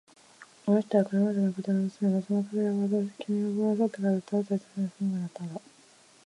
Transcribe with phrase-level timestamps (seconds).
[0.65, 2.23] この人は金持の家庭の娘だ。
[2.25, 5.61] その家庭は、君がここから去ってからずっとあとになって当地に住むことになったのだ。